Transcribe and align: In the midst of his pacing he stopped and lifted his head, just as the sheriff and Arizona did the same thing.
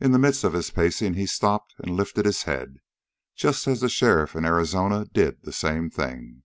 In 0.00 0.12
the 0.12 0.18
midst 0.18 0.44
of 0.44 0.52
his 0.52 0.68
pacing 0.70 1.14
he 1.14 1.24
stopped 1.24 1.74
and 1.78 1.96
lifted 1.96 2.26
his 2.26 2.42
head, 2.42 2.76
just 3.34 3.66
as 3.66 3.80
the 3.80 3.88
sheriff 3.88 4.34
and 4.34 4.44
Arizona 4.44 5.06
did 5.06 5.44
the 5.44 5.52
same 5.54 5.88
thing. 5.88 6.42